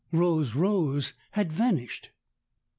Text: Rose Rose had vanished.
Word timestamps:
Rose 0.11 0.55
Rose 0.55 1.13
had 1.33 1.51
vanished. 1.53 2.09